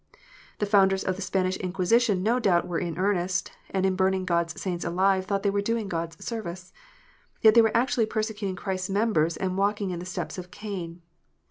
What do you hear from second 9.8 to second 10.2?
in the